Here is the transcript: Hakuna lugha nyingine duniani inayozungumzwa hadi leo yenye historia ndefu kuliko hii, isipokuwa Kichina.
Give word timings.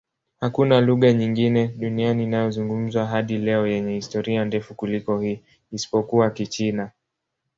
Hakuna 0.39 0.81
lugha 0.81 1.13
nyingine 1.13 1.67
duniani 1.67 2.23
inayozungumzwa 2.23 3.05
hadi 3.05 3.37
leo 3.37 3.67
yenye 3.67 3.93
historia 3.93 4.45
ndefu 4.45 4.75
kuliko 4.75 5.19
hii, 5.19 5.41
isipokuwa 5.71 6.29
Kichina. 6.29 6.91